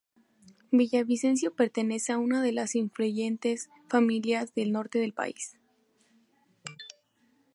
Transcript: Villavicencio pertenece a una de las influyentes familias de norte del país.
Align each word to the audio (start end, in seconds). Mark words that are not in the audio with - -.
Villavicencio 0.71 1.53
pertenece 1.53 2.11
a 2.11 2.17
una 2.17 2.41
de 2.41 2.51
las 2.53 2.73
influyentes 2.73 3.69
familias 3.87 4.51
de 4.55 4.65
norte 4.65 4.97
del 4.97 5.13
país. 5.13 5.59